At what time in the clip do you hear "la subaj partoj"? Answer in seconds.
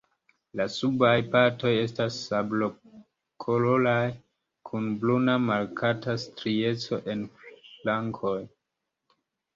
0.59-1.73